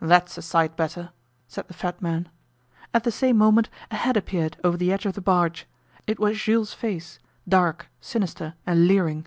[0.00, 1.10] 'That's a sight better,'
[1.46, 2.30] said the fat man.
[2.94, 5.66] At the same moment a head appeared over the edge of the barge.
[6.06, 9.26] It was Jules' face dark, sinister and leering.